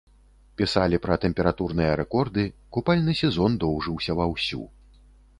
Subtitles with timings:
[0.59, 2.45] Пісалі пра тэмпературныя рэкорды,
[2.77, 4.63] купальны сезон доўжыўся ва ўсю.